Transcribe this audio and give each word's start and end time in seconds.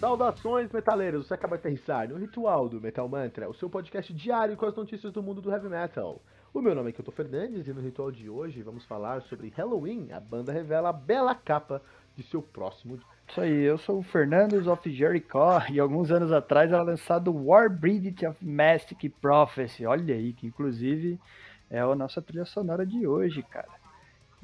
Saudações, 0.00 0.72
metaleiros! 0.72 1.26
Você 1.26 1.34
acaba 1.34 1.58
de 1.58 1.60
aterrissar 1.60 2.08
no 2.08 2.16
Ritual 2.16 2.70
do 2.70 2.80
Metal 2.80 3.06
Mantra, 3.06 3.50
o 3.50 3.52
seu 3.52 3.68
podcast 3.68 4.10
diário 4.14 4.56
com 4.56 4.64
as 4.64 4.74
notícias 4.74 5.12
do 5.12 5.22
mundo 5.22 5.42
do 5.42 5.52
heavy 5.52 5.68
metal. 5.68 6.22
O 6.54 6.62
meu 6.62 6.74
nome 6.74 6.88
é 6.88 6.92
Kilton 6.94 7.10
Fernandes 7.10 7.68
e 7.68 7.72
no 7.74 7.82
ritual 7.82 8.10
de 8.10 8.26
hoje 8.26 8.62
vamos 8.62 8.82
falar 8.86 9.20
sobre 9.20 9.52
Halloween. 9.54 10.10
A 10.10 10.18
banda 10.18 10.54
revela 10.54 10.88
a 10.88 10.92
bela 10.92 11.34
capa 11.34 11.82
de 12.16 12.22
seu 12.22 12.40
próximo. 12.40 12.98
Isso 13.28 13.42
aí, 13.42 13.62
eu 13.62 13.76
sou 13.76 13.98
o 13.98 14.02
Fernandes 14.02 14.66
of 14.66 14.90
Jericho 14.90 15.38
e 15.70 15.78
alguns 15.78 16.10
anos 16.10 16.32
atrás 16.32 16.72
era 16.72 16.82
lançado 16.82 17.30
Warbreed 17.30 18.26
of 18.26 18.42
Mastic 18.42 19.12
Prophecy. 19.20 19.84
Olha 19.84 20.14
aí, 20.14 20.32
que 20.32 20.46
inclusive 20.46 21.20
é 21.68 21.78
a 21.78 21.94
nossa 21.94 22.22
trilha 22.22 22.46
sonora 22.46 22.86
de 22.86 23.06
hoje, 23.06 23.42
cara. 23.42 23.79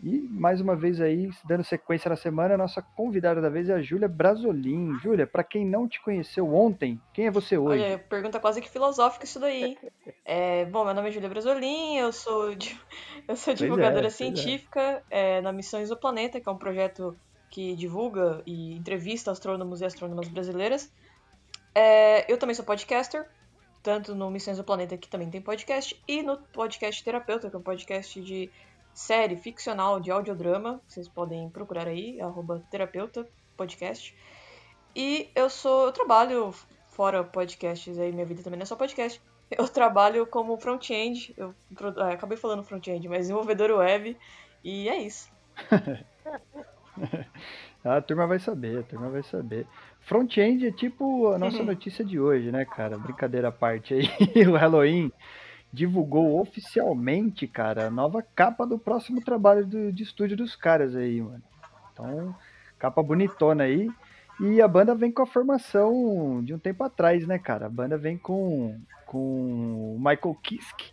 E 0.03 0.21
mais 0.31 0.61
uma 0.61 0.77
vez 0.77 1.01
aí, 1.01 1.31
dando 1.45 1.65
sequência 1.65 2.09
na 2.09 2.17
semana, 2.17 2.55
a 2.55 2.59
nossa 2.59 2.83
convidada 2.83 3.41
da 3.41 3.49
vez 3.49 3.69
é 3.69 3.75
a 3.75 3.81
Júlia 3.81 4.07
Brasolim. 4.07 4.99
Júlia, 5.03 5.27
para 5.27 5.43
quem 5.43 5.65
não 5.65 5.89
te 5.89 6.01
conheceu 6.03 6.55
ontem, 6.55 7.01
quem 7.15 7.27
é 7.27 7.31
você 7.31 7.57
hoje? 7.57 7.83
Olha, 7.83 7.99
pergunta 7.99 8.39
quase 8.39 8.61
que 8.61 8.69
filosófica 8.69 9.25
isso 9.25 9.41
daí. 9.41 9.79
é, 10.25 10.67
bom, 10.67 10.85
meu 10.85 10.93
nome 10.93 11.09
é 11.09 11.13
Júlia 11.13 11.31
Brasolim, 11.31 11.97
eu 11.97 12.13
sou, 12.13 12.51
eu 13.27 13.37
sou 13.37 13.55
divulgadora 13.55 14.09
é, 14.09 14.11
científica 14.11 15.03
é. 15.11 15.41
na 15.41 15.51
Missão 15.51 15.81
Exoplaneta, 15.81 16.41
que 16.41 16.49
é 16.49 16.53
um 16.53 16.59
projeto 16.59 17.17
que 17.49 17.75
divulga 17.75 18.43
e 18.45 18.75
entrevista 18.75 19.31
astrônomos 19.31 19.81
e 19.81 19.87
astrônomas 19.87 20.29
brasileiras. 20.29 20.93
É, 21.75 22.31
eu 22.31 22.37
também 22.37 22.55
sou 22.55 22.65
podcaster, 22.65 23.27
tanto 23.83 24.15
no 24.15 24.31
Missões 24.31 24.59
do 24.59 24.65
Planeta, 24.65 24.97
que 24.99 25.09
também 25.09 25.31
tem 25.31 25.41
podcast, 25.41 25.99
e 26.07 26.23
no 26.23 26.37
podcast 26.37 27.03
Terapeuta, 27.03 27.49
que 27.49 27.57
é 27.57 27.59
um 27.59 27.63
podcast 27.63 28.21
de 28.21 28.51
série 28.97 29.37
ficcional 29.37 30.01
de 30.01 30.11
audiodrama. 30.11 30.81
Vocês 30.89 31.07
podem 31.07 31.51
procurar 31.51 31.87
aí, 31.87 32.19
arroba 32.19 32.65
terapeuta 32.71 33.29
podcast. 33.55 34.17
E 34.95 35.31
eu 35.35 35.51
sou. 35.51 35.85
Eu 35.85 35.93
trabalho 35.93 36.55
fora 36.89 37.23
podcasts 37.23 37.99
aí, 37.99 38.11
minha 38.11 38.25
vida 38.25 38.43
também 38.43 38.59
não 38.59 38.63
é 38.63 38.67
só 38.67 38.75
podcast. 38.75 39.21
Eu 39.49 39.69
trabalho 39.69 40.27
como 40.27 40.59
front-end. 40.59 41.33
Eu 41.37 41.55
ah, 41.99 42.11
acabei 42.11 42.37
falando 42.37 42.65
front-end, 42.65 43.09
mas 43.09 43.21
desenvolvedor 43.21 43.71
web. 43.71 44.17
E 44.65 44.89
é 44.89 44.97
isso. 44.97 45.31
a 47.85 48.01
turma 48.01 48.27
vai 48.27 48.41
saber, 48.41 48.81
a 48.81 48.83
turma 48.83 49.09
vai 49.09 49.23
saber. 49.23 49.69
Front-end 50.01 50.67
é 50.67 50.73
tipo 50.73 51.29
a 51.29 51.39
nossa 51.39 51.63
notícia 51.67 52.05
de 52.05 52.19
hoje, 52.19 52.51
né, 52.51 52.65
cara? 52.65 52.99
Brincadeira 52.99 53.49
à 53.49 53.53
parte 53.53 53.95
aí. 53.95 54.09
o 54.49 54.57
Halloween 54.57 55.13
divulgou 55.73 56.41
oficialmente, 56.41 57.47
cara, 57.47 57.87
a 57.87 57.91
nova 57.91 58.23
capa 58.23 58.67
do 58.67 58.79
próximo 58.79 59.23
trabalho 59.23 59.67
do, 59.67 59.93
de 59.93 60.03
estúdio 60.03 60.37
dos 60.37 60.57
caras 60.57 60.95
aí, 60.95 61.21
mano. 61.21 61.43
Então, 61.93 62.35
capa 62.79 63.03
bonitona 63.03 63.65
aí. 63.65 63.91
E 64.41 64.61
a 64.61 64.69
banda 64.69 64.95
vem 64.95 65.11
com 65.11 65.23
a 65.23 65.27
formação 65.27 66.43
de 66.45 66.53
um 66.53 66.59
tempo 66.59 66.85
atrás, 66.85 67.27
né, 67.27 67.39
cara? 67.39 67.67
A 67.67 67.71
banda 67.71 67.97
vem 67.97 68.19
com, 68.19 68.79
com 69.07 69.95
o 69.95 69.99
Michael 69.99 70.35
Kiske 70.43 70.93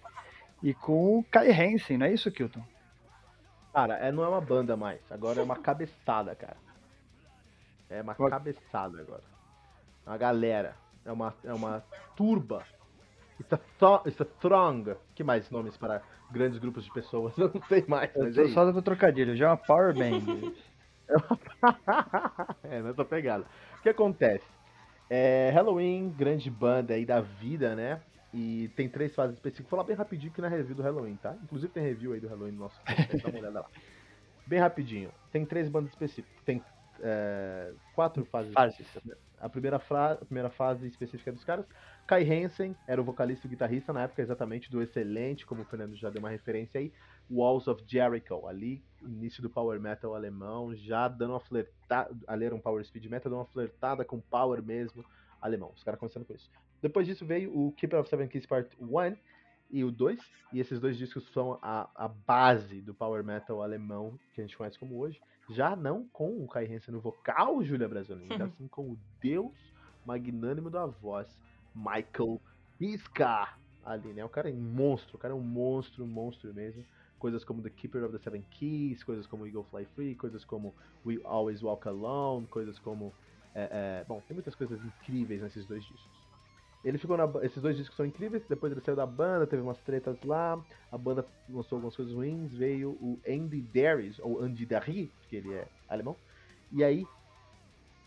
e 0.61 0.73
com 0.73 1.19
o 1.19 1.23
Kai 1.25 1.51
Hansen, 1.51 1.97
não 1.97 2.05
é 2.05 2.13
isso, 2.13 2.31
Kilton? 2.31 2.63
Cara, 3.73 3.95
é, 3.97 4.11
não 4.11 4.23
é 4.23 4.29
uma 4.29 4.39
banda 4.39 4.77
mais, 4.77 4.99
agora 5.11 5.41
é 5.41 5.43
uma 5.43 5.57
cabeçada, 5.57 6.33
cara. 6.35 6.57
É 7.89 8.01
uma 8.01 8.15
cabeçada 8.15 9.01
agora. 9.01 9.23
Uma 10.05 10.17
galera. 10.17 10.75
É 11.05 11.11
uma, 11.11 11.33
é 11.43 11.53
uma 11.53 11.83
turba 12.15 12.63
It's 13.43 13.53
a, 13.53 13.57
th 13.57 14.07
it's 14.07 14.21
a 14.21 14.25
throng. 14.25 14.95
que 15.13 15.23
mais 15.23 15.49
nomes 15.49 15.77
para 15.77 16.01
grandes 16.31 16.59
grupos 16.59 16.85
de 16.85 16.91
pessoas? 16.91 17.35
Eu 17.37 17.51
não 17.53 17.61
sei 17.63 17.83
mais. 17.87 18.09
Mas 18.15 18.37
eu 18.37 18.45
tô 18.45 18.49
é 18.49 18.53
só 18.53 18.71
do 18.71 18.81
trocadilho, 18.81 19.35
já 19.35 19.45
é 19.45 19.49
uma 19.49 19.57
power 19.57 19.93
band. 19.93 20.53
é, 22.63 22.81
nessa 22.81 23.05
pegada. 23.05 23.45
O 23.79 23.81
que 23.83 23.89
acontece? 23.89 24.45
É, 25.09 25.51
Halloween, 25.53 26.09
grande 26.09 26.49
banda 26.49 26.93
aí 26.93 27.05
da 27.05 27.21
vida, 27.21 27.75
né? 27.75 28.01
E 28.33 28.69
tem 28.75 28.89
três 28.89 29.13
fases 29.13 29.35
específicas. 29.35 29.69
Vou 29.69 29.77
falar 29.77 29.87
bem 29.87 29.95
rapidinho 29.95 30.31
que 30.31 30.41
na 30.41 30.47
review 30.47 30.75
do 30.75 30.81
Halloween, 30.81 31.17
tá? 31.17 31.35
Inclusive 31.43 31.71
tem 31.71 31.83
review 31.83 32.13
aí 32.13 32.19
do 32.19 32.27
Halloween 32.27 32.53
no 32.53 32.59
nosso 32.59 32.79
dá 32.85 33.29
uma 33.29 33.39
olhada 33.39 33.59
lá. 33.59 33.69
Bem 34.47 34.59
rapidinho. 34.59 35.11
Tem 35.31 35.45
três 35.45 35.69
bandas 35.69 35.91
específicas. 35.91 36.41
Tem 36.43 36.63
é, 37.01 37.73
quatro 37.93 38.25
fases. 38.25 38.53
fases. 38.53 38.87
A 39.43 39.49
primeira, 39.49 39.75
a 39.77 40.15
primeira 40.15 40.49
fase 40.49 40.87
específica 40.87 41.31
dos 41.31 41.43
caras. 41.43 41.65
Kai 42.07 42.23
Hansen 42.23 42.75
era 42.87 43.01
o 43.01 43.03
vocalista 43.03 43.45
e 43.45 43.49
guitarrista 43.49 43.91
na 43.91 44.03
época 44.03 44.21
exatamente 44.21 44.71
do 44.71 44.81
excelente, 44.81 45.45
como 45.45 45.63
o 45.63 45.65
Fernando 45.65 45.95
já 45.95 46.09
deu 46.09 46.19
uma 46.19 46.29
referência 46.29 46.79
aí, 46.79 46.93
Walls 47.29 47.67
of 47.67 47.83
Jericho, 47.85 48.47
ali, 48.47 48.81
início 49.01 49.41
do 49.41 49.49
power 49.49 49.79
metal 49.79 50.15
alemão, 50.15 50.73
já 50.73 51.07
dando 51.07 51.31
uma 51.31 51.39
flertada, 51.41 52.15
ali 52.25 52.45
era 52.45 52.55
um 52.55 52.59
power 52.59 52.83
speed 52.85 53.05
metal, 53.05 53.29
dando 53.29 53.39
uma 53.39 53.45
flertada 53.45 54.05
com 54.05 54.19
power 54.21 54.63
mesmo 54.63 55.03
alemão, 55.41 55.71
os 55.75 55.83
caras 55.83 55.99
começando 55.99 56.25
com 56.25 56.33
isso. 56.33 56.49
Depois 56.81 57.05
disso 57.05 57.25
veio 57.25 57.53
o 57.57 57.71
Keeper 57.73 57.99
of 57.99 58.09
Seven 58.09 58.27
Keys 58.27 58.45
Part 58.45 58.69
1 58.79 59.15
e 59.73 59.83
o 59.83 59.91
2, 59.91 60.19
e 60.53 60.59
esses 60.59 60.79
dois 60.79 60.95
discos 60.95 61.27
são 61.33 61.57
a, 61.59 61.89
a 61.95 62.07
base 62.07 62.79
do 62.79 62.93
power 62.93 63.23
metal 63.23 63.63
alemão 63.63 64.19
que 64.31 64.39
a 64.39 64.43
gente 64.43 64.55
conhece 64.55 64.77
como 64.77 64.99
hoje, 64.99 65.19
já 65.49 65.75
não 65.75 66.07
com 66.09 66.43
o 66.43 66.47
Kai 66.47 66.65
Hansen 66.71 66.93
no 66.93 67.01
vocal, 67.01 67.63
Julia 67.63 67.89
Brasolini, 67.89 68.35
uhum. 68.35 68.43
assim 68.43 68.67
com 68.67 68.91
o 68.91 68.99
deus 69.19 69.51
magnânimo 70.05 70.69
da 70.69 70.85
voz, 70.85 71.27
Michael 71.73 72.39
Iska 72.79 73.49
ali, 73.83 74.13
né? 74.13 74.23
O 74.23 74.29
cara 74.29 74.49
é 74.49 74.53
um 74.53 74.61
monstro, 74.61 75.17
o 75.17 75.19
cara 75.19 75.33
é 75.33 75.35
um 75.35 75.41
monstro, 75.41 76.03
um 76.03 76.07
monstro 76.07 76.53
mesmo. 76.53 76.85
Coisas 77.17 77.43
como 77.43 77.61
The 77.61 77.69
Keeper 77.69 78.03
of 78.03 78.15
the 78.15 78.19
Seven 78.19 78.43
Keys, 78.51 79.03
coisas 79.03 79.25
como 79.25 79.47
Eagle 79.47 79.65
Fly 79.71 79.85
Free, 79.95 80.15
coisas 80.15 80.45
como 80.45 80.75
We 81.05 81.19
Always 81.23 81.63
Walk 81.63 81.87
Alone, 81.87 82.45
coisas 82.47 82.77
como. 82.79 83.13
É, 83.55 84.01
é, 84.01 84.05
bom, 84.07 84.21
tem 84.27 84.35
muitas 84.35 84.55
coisas 84.55 84.83
incríveis 84.83 85.41
nesses 85.41 85.65
dois 85.65 85.83
discos. 85.83 86.22
Ele 86.83 86.97
ficou 86.97 87.15
na, 87.15 87.25
esses 87.43 87.61
dois 87.61 87.77
discos 87.77 87.95
são 87.95 88.05
incríveis. 88.05 88.43
Depois 88.47 88.71
ele 88.71 88.81
saiu 88.81 88.95
da 88.95 89.05
banda, 89.05 89.47
teve 89.47 89.61
umas 89.61 89.79
tretas 89.81 90.21
lá. 90.23 90.61
A 90.91 90.97
banda 90.97 91.25
lançou 91.49 91.77
algumas 91.77 91.95
coisas 91.95 92.13
ruins. 92.13 92.51
Veio 92.53 92.91
o 92.91 93.19
Andy 93.27 93.61
Darius, 93.61 94.19
ou 94.19 94.41
Andy 94.41 94.65
Darry, 94.65 95.11
porque 95.19 95.37
ele 95.37 95.53
é 95.53 95.67
alemão. 95.87 96.15
E 96.71 96.83
aí 96.83 97.07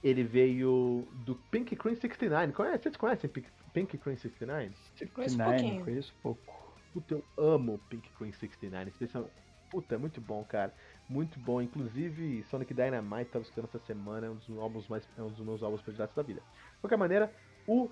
ele 0.03 0.23
veio 0.23 1.07
do 1.25 1.35
Pink 1.51 1.75
Cream 1.75 1.97
69. 1.97 2.53
Conhece? 2.53 2.83
Vocês 2.83 2.97
conhecem 2.97 3.31
Pink, 3.31 3.49
Pink 3.73 3.99
Cream 3.99 4.17
69? 4.17 4.73
69, 4.97 5.85
conheço 5.85 6.15
pouco. 6.23 6.75
Puta, 6.93 7.15
eu 7.15 7.25
amo 7.37 7.81
Pink 7.89 8.09
Cream 8.19 8.33
69. 8.33 8.91
Especial... 8.91 9.31
Puta, 9.71 9.95
é 9.95 9.99
muito 9.99 10.21
bom, 10.21 10.45
cara. 10.45 10.73
Muito 11.09 11.39
bom. 11.41 11.61
Inclusive, 11.61 12.45
Sonic 12.51 12.73
Dynamite 12.73 13.31
tava 13.31 13.43
escutando 13.43 13.67
essa 13.67 13.79
semana. 13.81 14.27
É 14.27 14.31
um 14.31 14.37
dos, 14.37 14.59
álbuns 14.59 14.89
mais, 14.89 15.09
é 15.17 15.23
um 15.23 15.29
dos 15.29 15.45
meus 15.45 15.63
álbuns 15.63 15.83
prediletos 15.83 16.15
da 16.15 16.23
vida. 16.23 16.41
De 16.41 16.81
qualquer 16.81 16.97
maneira, 16.97 17.33
o, 17.67 17.91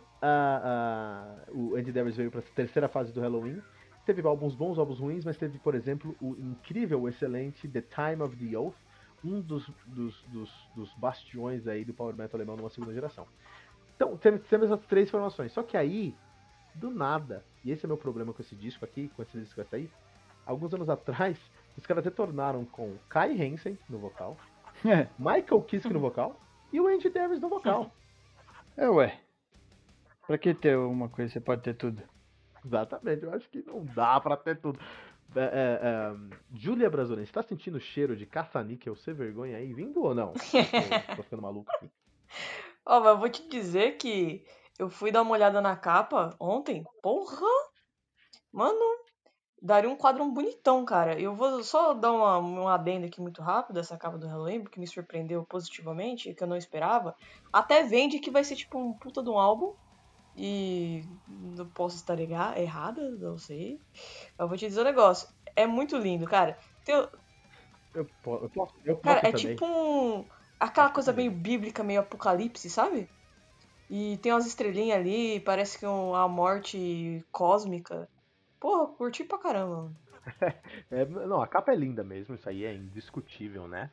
o 1.53 1.77
Andy 1.77 1.93
Davis 1.93 2.17
veio 2.17 2.31
para 2.31 2.41
a 2.41 2.55
terceira 2.55 2.89
fase 2.89 3.13
do 3.13 3.21
Halloween. 3.21 3.61
Teve 4.07 4.27
álbuns 4.27 4.55
bons, 4.55 4.79
álbuns 4.79 5.01
ruins, 5.01 5.25
mas 5.25 5.37
teve, 5.37 5.59
por 5.59 5.75
exemplo, 5.75 6.15
o 6.21 6.35
incrível, 6.39 7.03
o 7.03 7.09
excelente 7.09 7.67
The 7.67 7.81
Time 7.81 8.23
of 8.23 8.37
the 8.37 8.57
Oath, 8.57 8.77
um 9.25 9.41
dos, 9.41 9.67
dos, 9.87 10.23
dos, 10.25 10.69
dos, 10.77 10.93
bastiões 10.95 11.67
aí 11.67 11.85
do 11.85 11.95
power 11.95 12.15
metal 12.15 12.39
alemão 12.39 12.57
numa 12.57 12.69
segunda 12.69 12.93
geração. 12.93 13.27
Então, 13.97 14.17
temos, 14.17 14.43
essas 14.53 14.87
três 14.87 15.11
formações. 15.11 15.53
Só 15.53 15.63
que 15.63 15.77
aí, 15.77 16.15
do 16.75 16.91
nada, 16.91 17.43
e 17.65 17.71
esse 17.71 17.87
é 17.87 17.89
meu 17.89 17.97
problema 17.97 18.33
com 18.35 18.43
esse 18.43 18.55
disco 18.55 18.85
aqui, 18.85 19.11
com 19.17 19.23
esse 19.23 19.39
disco 19.39 19.65
sair, 19.65 19.91
alguns 20.45 20.75
anos 20.75 20.91
atrás, 20.91 21.39
os 21.77 21.87
caras 21.87 22.05
retornaram 22.05 22.65
com 22.67 22.97
Kai 23.09 23.33
Hansen 23.41 23.79
no 23.89 23.99
vocal, 23.99 24.37
é. 24.85 25.09
Michael 25.19 25.63
Kiske 25.63 25.93
no 25.93 26.01
vocal 26.01 26.39
e 26.73 26.81
o 26.81 26.89
Andy 26.89 27.09
Davis 27.09 27.41
no 27.41 27.49
vocal. 27.49 27.91
É, 28.77 28.89
ué. 28.89 29.24
Pra 30.27 30.39
que 30.39 30.55
ter 30.55 30.77
uma 30.77 31.09
coisa, 31.09 31.33
você 31.33 31.41
pode 31.41 31.63
ter 31.63 31.75
tudo. 31.75 32.03
Exatamente, 32.65 33.23
eu 33.23 33.33
acho 33.33 33.49
que 33.51 33.63
não 33.63 33.85
dá 33.85 34.19
pra 34.21 34.37
ter 34.37 34.59
tudo. 34.59 34.79
É, 35.37 35.41
é, 35.41 35.81
é, 35.83 36.37
Júlia 36.55 36.89
Brasolini, 36.89 37.27
você 37.27 37.33
tá 37.33 37.43
sentindo 37.43 37.77
o 37.77 37.81
cheiro 37.81 38.17
de 38.17 38.25
caça-níquel 38.25 38.95
sem 38.97 39.13
vergonha 39.13 39.57
aí 39.57 39.73
vindo 39.73 40.03
ou 40.03 40.15
não? 40.15 40.33
tô, 41.09 41.17
tô 41.17 41.23
ficando 41.23 41.43
maluco 41.43 41.71
aqui. 41.77 41.91
Ó, 42.87 42.99
oh, 42.99 43.01
mas 43.01 43.19
vou 43.19 43.29
te 43.29 43.49
dizer 43.49 43.97
que 43.97 44.47
eu 44.79 44.89
fui 44.89 45.11
dar 45.11 45.23
uma 45.23 45.33
olhada 45.33 45.61
na 45.61 45.77
capa 45.77 46.35
ontem. 46.39 46.85
Porra! 47.03 47.47
Mano, 48.53 48.79
daria 49.61 49.89
um 49.89 49.97
quadro 49.97 50.25
bonitão, 50.31 50.85
cara. 50.85 51.19
Eu 51.19 51.35
vou 51.35 51.63
só 51.63 51.95
dar 51.95 52.13
uma, 52.13 52.39
um 52.39 52.69
adendo 52.69 53.07
aqui 53.07 53.21
muito 53.21 53.43
rápido 53.43 53.75
dessa 53.75 53.97
capa 53.97 54.19
do 54.19 54.27
Halloween, 54.27 54.63
porque 54.63 54.79
me 54.79 54.87
surpreendeu 54.87 55.45
positivamente, 55.45 56.35
que 56.35 56.43
eu 56.43 56.47
não 56.47 56.57
esperava. 56.57 57.17
Até 57.53 57.83
vende 57.83 58.19
que 58.19 58.31
vai 58.31 58.45
ser 58.45 58.57
tipo 58.57 58.79
um 58.79 58.93
puta 58.93 59.23
de 59.23 59.31
um 59.31 59.39
álbum. 59.39 59.75
E 60.37 61.05
não 61.29 61.69
posso 61.69 61.97
estar 61.97 62.19
errada, 62.19 63.11
não 63.13 63.39
sei. 63.39 63.81
Mas 64.37 64.49
vou 64.49 64.59
te 64.59 64.67
dizer 64.67 64.81
um 64.81 64.85
negócio. 64.85 65.29
É 65.55 65.67
muito 65.67 65.97
lindo, 65.97 66.27
cara. 66.27 66.59
Tem... 66.85 66.95
Eu, 66.95 67.11
eu, 67.95 68.51
eu, 68.85 68.97
cara, 68.97 69.21
é 69.21 69.33
também. 69.33 69.55
tipo 69.55 69.65
um. 69.65 70.27
Aquela 70.59 70.91
coisa 70.91 71.13
meio 71.13 71.31
bíblica, 71.31 71.85
meio 71.85 72.01
apocalipse, 72.01 72.69
sabe? 72.69 73.09
E 73.89 74.17
tem 74.19 74.33
umas 74.33 74.47
estrelinhas 74.47 74.99
ali, 74.99 75.39
parece 75.41 75.79
que 75.79 75.85
é 75.85 75.89
uma 75.89 76.27
morte 76.27 77.25
cósmica. 77.31 78.09
Porra, 78.59 78.87
curti 78.95 79.25
pra 79.25 79.39
caramba. 79.39 79.93
é, 80.91 81.05
não, 81.05 81.43
a 81.43 81.47
capa 81.47 81.73
é 81.73 81.77
linda 81.77 82.03
mesmo, 82.03 82.35
isso 82.35 82.49
aí 82.49 82.65
é 82.65 82.75
indiscutível, 82.75 83.69
né? 83.69 83.91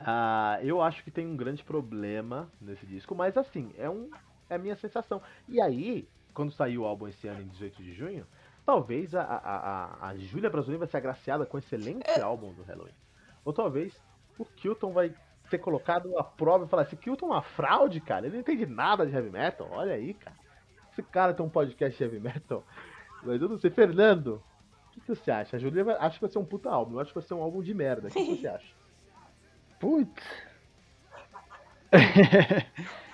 Ah, 0.00 0.58
eu 0.62 0.80
acho 0.80 1.04
que 1.04 1.10
tem 1.10 1.26
um 1.26 1.36
grande 1.36 1.62
problema 1.62 2.50
nesse 2.60 2.86
disco, 2.86 3.14
mas 3.14 3.36
assim, 3.36 3.72
é, 3.76 3.90
um, 3.90 4.08
é 4.48 4.54
a 4.54 4.58
minha 4.58 4.76
sensação. 4.76 5.20
E 5.48 5.60
aí, 5.60 6.08
quando 6.34 6.52
saiu 6.52 6.82
o 6.82 6.86
álbum 6.86 7.08
esse 7.08 7.26
ano, 7.26 7.42
em 7.42 7.48
18 7.48 7.82
de 7.82 7.94
junho, 7.94 8.26
talvez 8.64 9.14
a, 9.14 9.22
a, 9.22 9.56
a, 9.56 10.08
a 10.08 10.16
Júlia 10.16 10.50
Brasolini 10.50 10.78
vai 10.78 10.88
ser 10.88 10.98
agraciada 10.98 11.46
com 11.46 11.56
um 11.56 11.60
excelente 11.60 12.08
é. 12.08 12.20
álbum 12.20 12.52
do 12.52 12.62
Halloween. 12.62 12.94
Ou 13.44 13.52
talvez 13.52 14.00
o 14.38 14.44
Kilton 14.44 14.92
vai 14.92 15.14
ser 15.48 15.58
colocado 15.58 16.16
à 16.18 16.24
prova 16.24 16.64
e 16.64 16.68
falar: 16.68 16.82
esse 16.82 16.96
Kilton 16.96 17.26
é 17.26 17.30
uma 17.30 17.42
fraude, 17.42 18.00
cara. 18.00 18.26
Ele 18.26 18.34
não 18.34 18.40
entende 18.40 18.66
nada 18.66 19.06
de 19.06 19.14
heavy 19.14 19.30
metal. 19.30 19.68
Olha 19.70 19.94
aí, 19.94 20.14
cara. 20.14 20.36
Esse 20.92 21.02
cara 21.02 21.34
tem 21.34 21.44
um 21.44 21.48
podcast 21.48 21.96
de 21.96 22.04
heavy 22.04 22.20
metal. 22.20 22.64
Mas 23.22 23.40
eu 23.40 23.48
não 23.48 23.58
sei. 23.58 23.70
Fernando, 23.70 24.42
o 24.86 24.90
que, 24.92 25.00
que 25.00 25.08
você 25.08 25.30
acha? 25.30 25.56
A 25.56 25.58
Júlia 25.58 25.96
acha 25.98 26.16
que 26.16 26.20
vai 26.20 26.30
ser 26.30 26.38
um 26.38 26.44
puta 26.44 26.70
álbum. 26.70 26.94
Eu 26.94 27.00
acho 27.00 27.10
que 27.10 27.18
vai 27.18 27.26
ser 27.26 27.34
um 27.34 27.42
álbum 27.42 27.62
de 27.62 27.74
merda. 27.74 28.08
O 28.08 28.10
que, 28.10 28.24
que 28.24 28.36
você 28.42 28.48
acha? 28.48 28.74
Putz. 29.80 30.24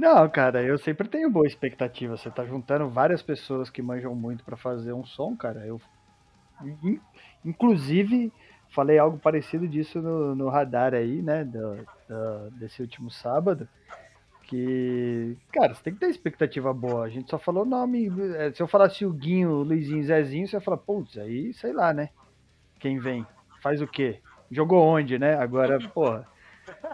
Não, 0.00 0.26
cara, 0.30 0.62
eu 0.62 0.78
sempre 0.78 1.06
tenho 1.06 1.30
boa 1.30 1.46
expectativa. 1.46 2.16
Você 2.16 2.30
tá 2.30 2.42
juntando 2.42 2.88
várias 2.88 3.20
pessoas 3.20 3.68
que 3.68 3.82
manjam 3.82 4.14
muito 4.14 4.42
para 4.42 4.56
fazer 4.56 4.94
um 4.94 5.04
som, 5.04 5.36
cara. 5.36 5.66
Eu, 5.66 5.78
inclusive, 7.44 8.32
falei 8.70 8.98
algo 8.98 9.18
parecido 9.18 9.68
disso 9.68 10.00
no, 10.00 10.34
no 10.34 10.48
radar 10.48 10.94
aí, 10.94 11.20
né? 11.20 11.44
Do, 11.44 11.76
do, 12.08 12.50
desse 12.52 12.80
último 12.80 13.10
sábado. 13.10 13.68
Que, 14.44 15.36
cara, 15.52 15.74
você 15.74 15.82
tem 15.82 15.92
que 15.92 16.00
ter 16.00 16.08
expectativa 16.08 16.72
boa. 16.72 17.04
A 17.04 17.10
gente 17.10 17.28
só 17.28 17.38
falou 17.38 17.66
nome. 17.66 18.10
É, 18.36 18.50
se 18.52 18.62
eu 18.62 18.66
falasse 18.66 19.04
o 19.04 19.12
Guinho, 19.12 19.62
Luizinho, 19.62 20.02
Zezinho, 20.02 20.48
você 20.48 20.56
ia 20.56 20.62
falar, 20.62 20.78
putz, 20.78 21.18
aí 21.18 21.52
sei 21.52 21.74
lá, 21.74 21.92
né? 21.92 22.08
Quem 22.78 22.98
vem? 22.98 23.26
Faz 23.62 23.82
o 23.82 23.86
quê? 23.86 24.18
Jogou 24.50 24.82
onde, 24.82 25.18
né? 25.18 25.34
Agora, 25.34 25.78
porra. 25.90 26.26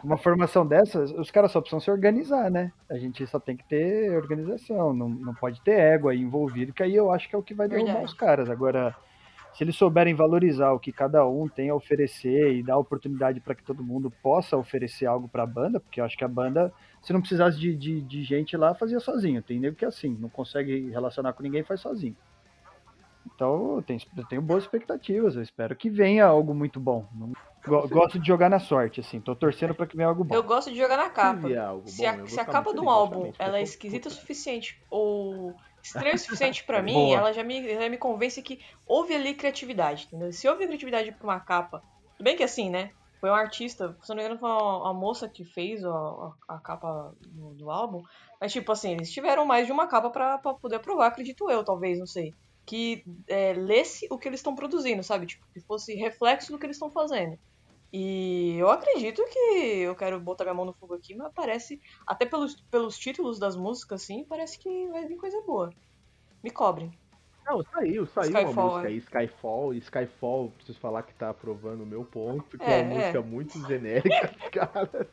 Uma 0.03 0.17
formação 0.17 0.67
dessas, 0.67 1.11
os 1.13 1.31
caras 1.31 1.53
só 1.53 1.61
precisam 1.61 1.81
se 1.81 1.91
organizar, 1.91 2.51
né? 2.51 2.73
A 2.89 2.97
gente 2.97 3.27
só 3.27 3.39
tem 3.39 3.57
que 3.57 3.65
ter 3.65 4.17
organização, 4.17 4.93
não, 4.93 5.09
não 5.09 5.35
pode 5.35 5.61
ter 5.63 5.79
ego 5.79 6.09
aí 6.09 6.21
envolvido, 6.21 6.73
que 6.73 6.83
aí 6.83 6.95
eu 6.95 7.11
acho 7.11 7.29
que 7.29 7.35
é 7.35 7.39
o 7.39 7.43
que 7.43 7.55
vai 7.55 7.69
derrubar 7.69 7.87
Verdade. 7.87 8.07
os 8.07 8.15
caras. 8.15 8.51
Agora, 8.51 8.95
se 9.57 9.65
eles 9.65 9.75
souberem 9.75 10.15
valorizar 10.15 10.73
o 10.73 10.79
que 10.79 10.93
cada 10.93 11.27
um 11.27 11.49
tem 11.49 11.71
a 11.71 11.75
oferecer 11.75 12.55
e 12.55 12.63
dar 12.63 12.77
oportunidade 12.77 13.41
para 13.41 13.55
que 13.55 13.63
todo 13.63 13.83
mundo 13.83 14.11
possa 14.23 14.55
oferecer 14.55 15.07
algo 15.07 15.29
para 15.29 15.45
a 15.45 15.47
banda, 15.47 15.81
porque 15.81 15.99
eu 15.99 16.05
acho 16.05 16.17
que 16.17 16.25
a 16.25 16.29
banda, 16.29 16.71
se 17.01 17.11
não 17.11 17.21
precisasse 17.21 17.59
de, 17.59 17.75
de, 17.75 18.03
de 18.03 18.23
gente 18.23 18.55
lá, 18.55 18.75
fazia 18.75 19.01
sozinho. 19.01 19.43
Tem 19.43 19.59
nego 19.59 19.75
que 19.75 19.85
é 19.87 19.89
assim, 19.89 20.15
não 20.21 20.29
consegue 20.29 20.91
relacionar 20.91 21.33
com 21.33 21.43
ninguém, 21.43 21.63
faz 21.63 21.81
sozinho. 21.81 22.15
Então 23.35 23.77
eu 23.77 23.83
tenho, 23.83 24.01
eu 24.17 24.27
tenho 24.27 24.43
boas 24.43 24.65
expectativas, 24.65 25.37
eu 25.37 25.43
espero 25.43 25.75
que 25.75 25.89
venha 25.89 26.27
algo 26.27 26.55
muito 26.55 26.79
bom. 26.79 27.07
Não, 27.15 27.33
gosto 27.67 28.19
de 28.19 28.27
jogar 28.27 28.49
na 28.49 28.59
sorte, 28.59 29.01
assim, 29.01 29.21
tô 29.21 29.35
torcendo 29.35 29.75
para 29.75 29.87
que 29.87 29.97
venha 29.97 30.09
algo 30.09 30.25
bom. 30.25 30.35
Eu 30.35 30.43
gosto 30.43 30.71
de 30.71 30.77
jogar 30.77 30.97
na 30.97 31.11
capa. 31.11 31.49
Se, 31.85 32.07
a, 32.07 32.27
se 32.27 32.41
a 32.41 32.45
capa 32.45 32.73
do 32.73 32.89
álbum 32.89 33.33
ela 33.39 33.59
é 33.59 33.63
esquisita 33.63 34.09
o 34.09 34.13
suficiente 34.13 34.81
ou 34.91 35.55
estranho 35.83 36.15
o 36.15 36.19
suficiente 36.19 36.65
para 36.65 36.81
mim, 36.83 36.95
Boa. 36.95 37.19
ela 37.19 37.33
já 37.33 37.43
me, 37.43 37.75
já 37.75 37.89
me 37.89 37.99
convence 37.99 38.41
que 38.43 38.61
houve 38.87 39.15
ali 39.15 39.35
criatividade, 39.35 40.07
entendeu? 40.07 40.33
Se 40.33 40.49
houve 40.49 40.67
criatividade 40.67 41.13
pra 41.13 41.25
uma 41.25 41.41
capa, 41.41 41.83
tudo 42.17 42.25
bem 42.25 42.37
que 42.37 42.43
assim, 42.43 42.71
né? 42.71 42.91
Foi 43.21 43.31
um 43.31 43.35
artista, 43.35 43.97
se 44.03 44.09
não 44.11 44.17
me 44.17 44.23
engano, 44.23 44.39
foi 44.39 44.51
a, 44.51 44.93
moça 44.93 45.29
que 45.29 45.45
fez 45.45 45.85
a, 45.85 45.91
a, 45.91 46.35
a 46.49 46.59
capa 46.59 47.15
do, 47.27 47.55
do, 47.55 47.71
álbum. 47.71 48.03
Mas, 48.41 48.53
tipo 48.53 48.71
assim, 48.71 48.93
eles 48.93 49.11
tiveram 49.11 49.47
mais 49.47 49.67
de 49.67 49.73
uma 49.73 49.87
capa 49.87 50.11
para 50.11 50.39
poder 50.39 50.79
provar, 50.81 51.09
acredito 51.09 51.51
eu, 51.51 51.65
talvez, 51.65 51.99
não 51.99 52.07
sei. 52.07 52.35
Que 52.67 53.05
é, 53.27 53.55
lesse 53.55 54.07
o 54.11 54.19
que 54.19 54.29
eles 54.29 54.41
estão 54.41 54.55
produzindo, 54.55 55.03
sabe? 55.03 55.27
Tipo, 55.27 55.47
que 55.53 55.61
fosse 55.61 55.95
reflexo 55.95 56.53
do 56.53 56.59
que 56.59 56.67
eles 56.67 56.77
estão 56.77 56.91
fazendo. 56.91 57.39
E 57.99 58.59
eu 58.59 58.69
acredito 58.69 59.25
que 59.25 59.79
eu 59.79 59.95
quero 59.95 60.21
botar 60.21 60.45
minha 60.45 60.53
mão 60.53 60.67
no 60.67 60.75
fogo 60.75 60.93
aqui, 60.93 61.15
mas 61.15 61.33
parece, 61.33 61.81
até 62.07 62.27
pelos, 62.27 62.55
pelos 62.71 62.99
títulos 62.99 63.39
das 63.39 63.57
músicas, 63.57 64.03
assim, 64.03 64.23
parece 64.23 64.59
que 64.59 64.87
vai 64.89 65.07
vir 65.07 65.17
coisa 65.17 65.41
boa. 65.47 65.73
Me 66.45 66.51
cobrem. 66.51 66.93
Não, 67.47 67.63
saiu, 67.63 68.05
saiu 68.09 68.33
Skyfall, 68.33 68.53
uma 68.53 68.65
música 68.65 68.89
é. 68.89 68.91
aí, 68.91 68.97
Skyfall, 68.99 69.73
e 69.73 69.79
Skyfall, 69.79 70.51
preciso 70.51 70.79
falar 70.79 71.05
que 71.05 71.15
tá 71.15 71.31
aprovando 71.31 71.85
o 71.85 71.87
meu 71.87 72.05
ponto, 72.05 72.59
que 72.59 72.65
é, 72.65 72.81
é 72.81 72.83
uma 72.83 72.93
é. 72.93 72.99
música 72.99 73.23
muito 73.23 73.67
genérica, 73.67 74.29
cara. 74.53 75.09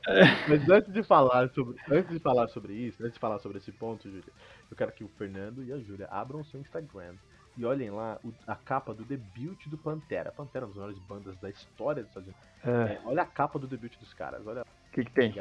Mas 0.50 0.69
antes 0.69 0.91
de 0.91 1.03
falar 1.03 1.50
sobre. 1.51 1.77
Antes 1.89 2.12
de 2.12 2.19
falar 2.19 2.50
sobre 2.50 2.74
isso, 2.74 3.01
antes 3.01 3.13
de 3.13 3.19
falar 3.19 3.39
sobre 3.39 3.59
esse 3.59 3.71
ponto, 3.71 4.09
Júlia, 4.09 4.33
eu 4.69 4.75
quero 4.75 4.91
que 4.91 5.06
o 5.06 5.07
Fernando 5.07 5.63
e 5.63 5.71
a 5.71 5.77
Júlia 5.77 6.09
abram 6.12 6.41
o 6.41 6.45
seu 6.45 6.59
Instagram 6.59 7.15
e 7.55 7.65
olhem 7.65 7.91
lá 7.91 8.19
o, 8.23 8.33
a 8.47 8.55
capa 8.55 8.94
do 8.94 9.03
debut 9.03 9.67
do 9.67 9.77
Pantera. 9.77 10.31
Pantera 10.31 10.65
é 10.65 10.67
uma 10.67 10.73
das 10.73 10.77
maiores 10.77 11.00
bandas 11.00 11.38
da 11.38 11.50
história 11.50 12.03
dos 12.03 12.09
Estados 12.09 12.29
Unidos. 12.29 12.89
É. 12.89 12.94
É, 12.94 13.01
olha 13.05 13.23
a 13.23 13.25
capa 13.25 13.59
do 13.59 13.67
debut 13.67 13.97
dos 14.00 14.13
caras. 14.13 14.45
Olha. 14.45 14.61
O 14.61 14.91
que, 14.91 15.03
que 15.05 15.11
tem? 15.11 15.33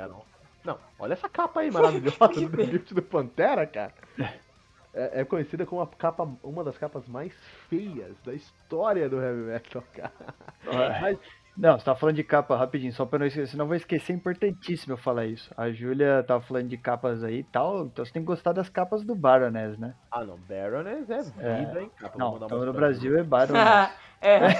Não, 0.64 0.78
olha 0.98 1.14
essa 1.14 1.28
capa 1.28 1.60
aí 1.60 1.70
maravilhosa 1.70 2.28
do 2.28 2.48
debut 2.56 2.92
do 2.92 3.02
Pantera, 3.02 3.66
cara. 3.66 3.94
É, 4.94 5.20
é, 5.20 5.24
conhecida 5.24 5.64
como 5.64 5.80
a 5.80 5.86
capa, 5.86 6.28
uma 6.42 6.62
das 6.62 6.76
capas 6.76 7.08
mais 7.08 7.32
feias 7.68 8.14
da 8.24 8.34
história 8.34 9.08
do 9.08 9.20
heavy 9.20 9.42
metal, 9.42 9.82
cara. 9.94 10.12
Mas, 11.00 11.18
não, 11.56 11.78
você 11.78 11.84
tá 11.84 11.94
falando 11.94 12.16
de 12.16 12.24
capa 12.24 12.56
rapidinho, 12.56 12.92
só 12.92 13.04
pra 13.04 13.18
não 13.18 13.26
esquecer, 13.26 13.50
senão 13.50 13.66
vou 13.66 13.76
esquecer, 13.76 14.12
é 14.12 14.16
importantíssimo 14.16 14.94
eu 14.94 14.96
falar 14.96 15.26
isso. 15.26 15.52
A 15.56 15.70
Júlia 15.70 16.24
tava 16.26 16.42
falando 16.42 16.68
de 16.68 16.78
capas 16.78 17.22
aí 17.22 17.40
e 17.40 17.44
tal, 17.44 17.86
então 17.86 18.04
você 18.04 18.12
tem 18.12 18.22
que 18.22 18.26
gostar 18.26 18.52
das 18.52 18.70
capas 18.70 19.04
do 19.04 19.14
Baroness, 19.14 19.78
né? 19.78 19.94
Ah, 20.10 20.24
não, 20.24 20.38
Baroness 20.38 21.10
é 21.10 21.22
vida, 21.22 21.78
é. 21.78 21.82
hein? 21.82 21.90
Capa, 21.98 22.18
não, 22.18 22.36
então 22.36 22.64
no 22.64 22.72
Brasil 22.72 23.18
é 23.18 23.22
Baroness. 23.22 23.90
é. 24.20 24.52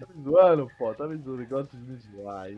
Tá 0.00 0.06
me 0.14 0.22
zoando, 0.22 0.70
pô, 0.78 0.94
tá 0.94 1.06
me 1.06 1.16
zoando, 1.16 1.46
gosto 1.46 1.76
de 1.76 1.82
me 1.82 1.96
zoar. 1.96 2.48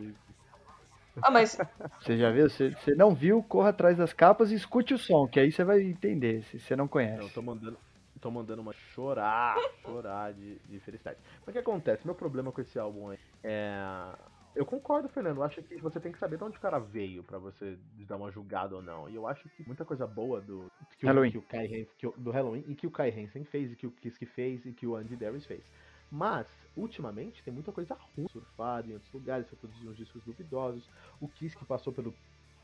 Ah, 1.21 1.29
mas. 1.29 1.57
Você 2.01 2.17
já 2.17 2.31
viu? 2.31 2.49
Você, 2.49 2.71
você 2.71 2.95
não 2.95 3.13
viu, 3.13 3.43
corra 3.43 3.69
atrás 3.69 3.97
das 3.97 4.13
capas 4.13 4.51
e 4.51 4.55
escute 4.55 4.93
o 4.93 4.97
som, 4.97 5.27
que 5.27 5.39
aí 5.39 5.51
você 5.51 5.63
vai 5.63 5.81
entender, 5.81 6.43
se 6.43 6.59
você 6.59 6.75
não 6.75 6.87
conhece. 6.87 7.21
Não, 7.21 7.29
tô 7.29 7.41
mandando, 7.41 7.77
tô 8.23 8.31
mandando 8.31 8.61
uma 8.61 8.73
chorar, 8.73 9.57
chorar 9.83 10.33
de, 10.33 10.57
de 10.59 10.79
felicidade. 10.79 11.19
Mas 11.45 11.49
o 11.49 11.51
que 11.51 11.59
acontece? 11.59 12.05
Meu 12.05 12.15
problema 12.15 12.51
com 12.51 12.61
esse 12.61 12.79
álbum 12.79 13.11
é. 13.11 13.17
é 13.43 14.15
eu 14.55 14.65
concordo, 14.65 15.09
Fernando. 15.09 15.37
Eu 15.37 15.43
acho 15.43 15.61
que 15.63 15.75
você 15.77 15.99
tem 15.99 16.11
que 16.11 16.19
saber 16.19 16.37
de 16.37 16.43
onde 16.43 16.57
o 16.57 16.61
cara 16.61 16.79
veio 16.79 17.23
para 17.23 17.39
você 17.39 17.77
dar 18.07 18.17
uma 18.17 18.31
julgada 18.31 18.75
ou 18.75 18.83
não. 18.83 19.09
E 19.09 19.15
eu 19.15 19.27
acho 19.27 19.49
que 19.49 19.65
muita 19.65 19.83
coisa 19.83 20.05
boa 20.05 20.39
do 20.39 20.71
que 20.99 21.05
Halloween. 21.05 21.29
O, 21.29 21.31
que 21.31 21.37
o 21.39 21.41
Kai 21.41 21.65
Hansen, 21.65 21.87
que 21.97 22.07
o, 22.07 22.11
do 22.11 22.31
Halloween 22.31 22.63
e 22.67 22.75
que 22.75 22.87
o 22.87 22.91
Kai 22.91 23.09
Hansen 23.09 23.43
fez 23.45 23.71
e 23.71 23.75
que 23.75 23.87
o 23.87 23.91
Kiske 23.91 24.27
fez 24.27 24.63
e 24.65 24.71
que 24.71 24.85
o 24.85 24.95
Andy 24.95 25.15
Darius 25.15 25.45
fez. 25.45 25.63
Mas, 26.11 26.47
ultimamente, 26.77 27.43
tem 27.43 27.51
muita 27.51 27.71
coisa 27.71 27.95
ruim 27.95 28.27
surfada 28.27 28.87
em 28.87 28.93
outros 28.93 29.11
lugares, 29.11 29.49
foi 29.49 29.57
produzindo 29.57 29.89
uns 29.89 29.97
discos 29.97 30.23
duvidosos. 30.23 30.87
O 31.19 31.27
Kiss 31.27 31.57
que 31.57 31.65
passou 31.65 31.91
pelo 31.91 32.13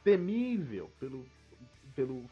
temível, 0.04 0.92
pelo. 1.00 1.26
pelo. 1.96 2.24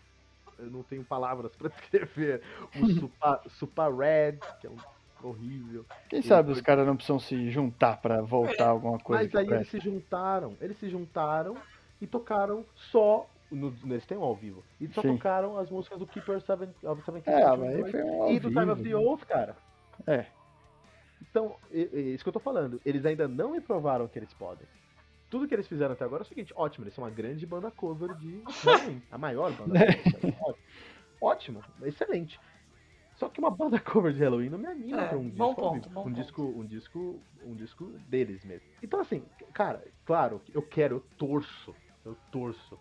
Eu 0.60 0.70
não 0.72 0.84
tenho 0.84 1.04
palavras 1.04 1.56
para 1.56 1.70
descrever. 1.78 2.42
O 2.76 3.50
Super, 3.50 3.94
Red, 3.94 4.40
que 4.60 4.68
é 4.68 4.70
um 4.70 4.78
horrível. 5.24 5.86
Quem 6.10 6.22
sabe 6.22 6.50
foi... 6.50 6.54
os 6.54 6.62
caras 6.62 6.86
não 6.86 6.96
precisam 6.96 7.20
se 7.20 7.50
juntar 7.50 7.98
para 8.02 8.22
voltar 8.22 8.66
é, 8.66 8.68
alguma 8.68 9.00
coisa. 9.00 9.24
Mas 9.24 9.36
aí 9.36 9.48
eles 9.48 9.70
se 9.70 9.80
juntaram, 9.80 10.56
eles 10.62 10.78
se 10.78 10.90
juntaram 10.90 11.56
e 12.02 12.08
tocaram 12.08 12.66
só. 12.76 13.28
No, 13.50 13.74
nesse 13.86 14.06
tem 14.06 14.18
um 14.18 14.24
ao 14.24 14.36
vivo. 14.36 14.62
E 14.80 14.88
só 14.90 15.02
Sim. 15.02 15.16
tocaram 15.16 15.58
as 15.58 15.70
músicas 15.70 15.98
do 15.98 16.06
Keeper 16.06 16.42
Seven, 16.42 16.70
of 16.84 17.02
Seven 17.04 17.24
é, 17.26 17.56
mas 17.56 17.92
foi 17.92 18.04
um 18.04 18.30
e 18.30 18.40
do 18.42 18.50
Time 18.50 18.72
of 18.72 18.84
the 18.84 18.94
Oath, 18.94 19.24
cara. 19.26 19.56
É. 20.06 20.26
Então, 21.22 21.56
é, 21.72 21.80
é 21.80 22.00
isso 22.00 22.26
que 22.26 22.30
eu 22.30 22.34
tô 22.34 22.42
falando. 22.42 22.82
Eles 22.86 23.06
ainda 23.06 23.26
não 23.26 23.52
me 23.52 23.62
provaram 23.62 24.06
que 24.08 24.20
eles 24.20 24.34
podem. 24.34 24.68
Tudo 25.29 25.48
que 25.48 25.53
eles 25.53 25.67
fizeram 25.67 25.93
até 25.93 26.05
agora 26.05 26.24
é 26.24 26.25
o 26.25 26.27
seguinte: 26.27 26.53
ótimo, 26.55 26.86
eles 26.86 26.93
são 26.93 27.03
uma 27.03 27.10
grande 27.10 27.46
banda 27.46 27.69
cover 27.72 28.13
de 28.15 28.41
Halloween. 28.63 29.01
a 29.12 29.17
maior 29.17 29.51
banda 29.53 29.79
cover. 30.12 30.55
ótimo, 31.22 31.63
excelente. 31.84 32.39
Só 33.15 33.27
que 33.29 33.39
uma 33.39 33.50
banda 33.50 33.79
cover 33.79 34.13
de 34.13 34.19
Halloween 34.19 34.50
não 34.50 34.60
me 34.60 34.67
anima 34.67 35.01
é, 35.01 35.15
um 35.15 35.29
disco, 35.29 35.55
ponto, 35.55 35.89
um, 35.89 36.03
um 36.03 36.12
disco, 36.12 36.43
um 36.43 36.65
disco, 36.65 37.22
um 37.43 37.55
disco 37.55 37.86
deles 38.07 38.46
mesmo. 38.46 38.67
Então 38.81 39.00
assim, 39.00 39.25
cara, 39.53 39.84
claro, 40.05 40.41
eu 40.53 40.62
quero, 40.62 40.98
eu 40.98 41.00
torço, 41.17 41.75
eu 42.05 42.15
torço 42.31 42.77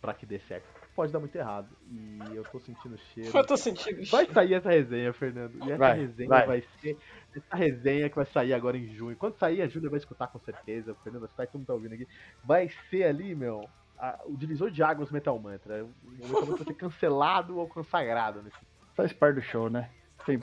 para 0.00 0.14
que 0.14 0.24
dê 0.24 0.38
certo 0.40 0.83
pode 0.94 1.12
dar 1.12 1.18
muito 1.18 1.36
errado. 1.36 1.68
E 1.90 2.36
eu 2.36 2.44
tô 2.44 2.58
sentindo 2.60 2.96
cheiro. 3.12 3.36
Eu 3.36 3.46
tô 3.46 3.56
sentindo 3.56 4.04
Vai 4.10 4.26
sair 4.26 4.54
essa 4.54 4.70
resenha, 4.70 5.12
Fernando. 5.12 5.56
E 5.58 5.68
essa 5.68 5.76
vai, 5.76 5.98
resenha 5.98 6.28
vai. 6.28 6.46
vai. 6.46 6.64
ser. 6.80 6.96
Essa 7.34 7.56
resenha 7.56 8.08
que 8.08 8.16
vai 8.16 8.26
sair 8.26 8.54
agora 8.54 8.76
em 8.76 8.86
junho. 8.94 9.16
Quando 9.16 9.36
sair, 9.36 9.62
a 9.62 9.66
Júlia 9.66 9.90
vai 9.90 9.98
escutar 9.98 10.28
com 10.28 10.38
certeza. 10.38 10.92
O 10.92 10.94
Fernando 10.96 11.28
vai 11.36 11.46
todo 11.46 11.58
mundo 11.58 11.66
tá 11.66 11.74
ouvindo 11.74 11.94
aqui. 11.94 12.06
Vai 12.44 12.70
ser 12.90 13.04
ali, 13.04 13.34
meu. 13.34 13.68
A, 13.98 14.20
o 14.24 14.36
divisor 14.36 14.70
de 14.70 14.82
águas 14.82 15.10
Metal 15.10 15.38
Mantra. 15.38 15.84
O 15.84 16.10
Metal 16.10 16.40
Mantra 16.40 16.56
vai 16.56 16.64
ser 16.64 16.74
cancelado 16.74 17.58
ou 17.58 17.68
consagrado. 17.68 18.42
Nesse... 18.42 18.56
Faz 18.94 19.12
parte 19.12 19.36
do 19.36 19.42
show, 19.42 19.68
né? 19.68 19.90
Tem... 20.24 20.38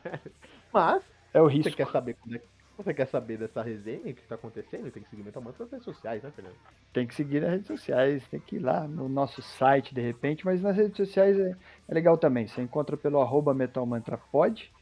Mas. 0.72 1.02
É 1.32 1.40
o 1.40 1.46
risco. 1.46 1.70
Você 1.70 1.76
quer 1.76 1.88
saber 1.88 2.14
quando 2.14 2.36
é 2.36 2.38
que 2.38 2.57
você 2.78 2.94
quer 2.94 3.06
saber 3.06 3.36
dessa 3.36 3.60
resenha 3.60 4.12
que 4.12 4.20
está 4.20 4.36
acontecendo, 4.36 4.90
tem 4.90 5.02
que 5.02 5.10
seguir 5.10 5.24
Metal 5.24 5.42
Mantra 5.42 5.64
nas 5.64 5.72
redes 5.72 5.84
sociais, 5.84 6.22
né, 6.22 6.30
Fernando? 6.30 6.54
Tem 6.92 7.06
que 7.06 7.14
seguir 7.14 7.40
nas 7.40 7.50
redes 7.50 7.66
sociais, 7.66 8.26
tem 8.28 8.38
que 8.38 8.56
ir 8.56 8.60
lá 8.60 8.86
no 8.86 9.08
nosso 9.08 9.42
site 9.42 9.92
de 9.92 10.00
repente, 10.00 10.44
mas 10.44 10.62
nas 10.62 10.76
redes 10.76 10.96
sociais 10.96 11.38
é, 11.38 11.56
é 11.88 11.94
legal 11.94 12.16
também. 12.16 12.46
Você 12.46 12.62
encontra 12.62 12.96
pelo 12.96 13.20
arroba 13.20 13.52
Metal 13.52 13.84
Mantra 13.84 14.16
Pod, 14.16 14.72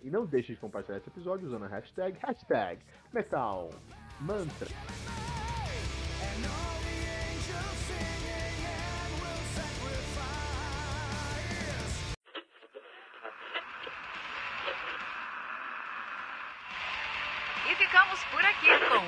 E 0.02 0.10
não 0.10 0.26
deixe 0.26 0.52
de 0.52 0.60
compartilhar 0.60 0.98
esse 0.98 1.08
episódio 1.08 1.46
usando 1.46 1.64
a 1.64 1.68
hashtag, 1.68 2.18
hashtag 2.20 2.78
Metal 3.12 3.70
Mantra. 4.20 4.68